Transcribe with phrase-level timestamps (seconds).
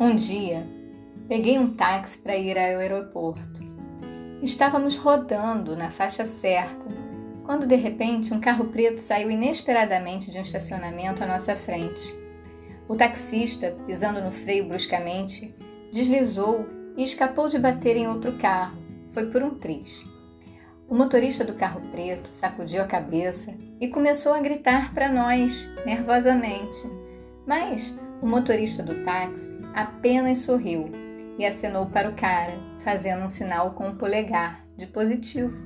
[0.00, 0.66] Um dia,
[1.28, 3.62] peguei um táxi para ir ao aeroporto.
[4.42, 6.84] Estávamos rodando na faixa certa,
[7.44, 12.14] quando de repente um carro preto saiu inesperadamente de um estacionamento à nossa frente.
[12.88, 15.54] O taxista, pisando no freio bruscamente,
[15.92, 16.66] deslizou
[16.96, 18.76] e escapou de bater em outro carro.
[19.12, 20.02] Foi por um triz.
[20.88, 26.90] O motorista do carro preto sacudiu a cabeça e começou a gritar para nós, nervosamente.
[27.46, 30.90] Mas o motorista do táxi apenas sorriu
[31.38, 35.56] e acenou para o cara, fazendo um sinal com o polegar de positivo.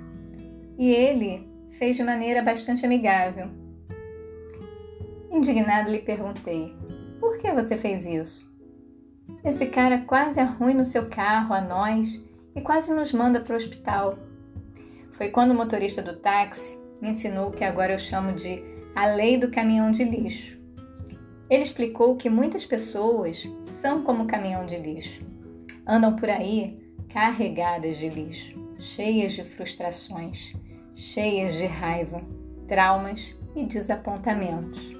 [0.79, 3.49] E ele fez de maneira bastante amigável.
[5.31, 6.75] Indignado, lhe perguntei:
[7.21, 8.47] Por que você fez isso?
[9.45, 12.23] Esse cara quase arruina o seu carro a nós
[12.55, 14.19] e quase nos manda para o hospital.
[15.13, 18.63] Foi quando o motorista do táxi me ensinou que agora eu chamo de
[18.95, 20.57] a lei do caminhão de lixo.
[21.49, 23.49] Ele explicou que muitas pessoas
[23.81, 25.25] são como caminhão de lixo.
[25.87, 30.53] Andam por aí carregadas de lixo, cheias de frustrações,
[30.95, 32.21] cheias de raiva,
[32.67, 34.97] traumas e desapontamentos.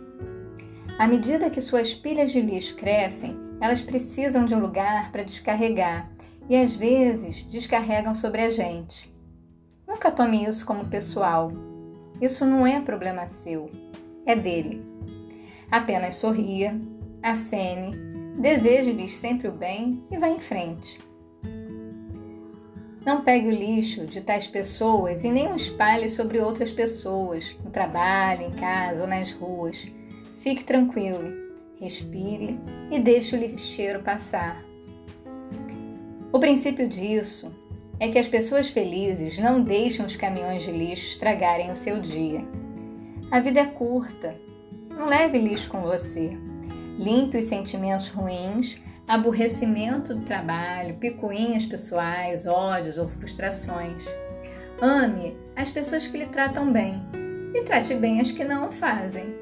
[0.99, 6.11] À medida que suas pilhas de lixo crescem, elas precisam de um lugar para descarregar
[6.49, 9.13] e às vezes descarregam sobre a gente.
[9.87, 11.51] Nunca tome isso como pessoal.
[12.21, 13.71] Isso não é problema seu,
[14.25, 14.83] é dele.
[15.71, 16.81] Apenas sorria,
[17.23, 17.97] acene,
[18.39, 20.99] deseje-lhes sempre o bem e vá em frente.
[23.05, 27.71] Não pegue o lixo de tais pessoas e nem o espalhe sobre outras pessoas, no
[27.71, 29.87] trabalho, em casa ou nas ruas.
[30.39, 31.33] Fique tranquilo,
[31.81, 32.59] respire
[32.91, 34.61] e deixe o lixeiro passar.
[36.33, 37.55] O princípio disso
[37.99, 42.45] é que as pessoas felizes não deixam os caminhões de lixo estragarem o seu dia.
[43.31, 44.37] A vida é curta.
[44.97, 46.39] Não leve lixo com você.
[46.99, 54.05] Limpe os sentimentos ruins, aborrecimento do trabalho, picuinhas pessoais, ódios ou frustrações.
[54.81, 57.03] Ame as pessoas que lhe tratam bem
[57.55, 59.35] e trate bem as que não o fazem.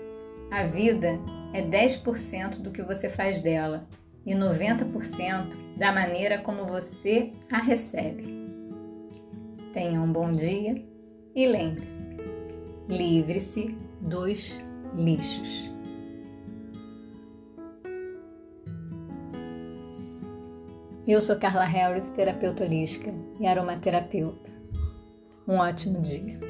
[0.51, 1.21] A vida
[1.53, 3.87] é 10% do que você faz dela
[4.27, 8.45] e 90% da maneira como você a recebe.
[9.73, 10.85] Tenha um bom dia
[11.35, 12.11] e lembre-se:
[12.89, 14.61] livre-se dos
[14.95, 15.71] lixos.
[21.07, 24.51] Eu sou Carla Harris, terapeuta holística e aromaterapeuta.
[25.47, 26.41] Um ótimo dia.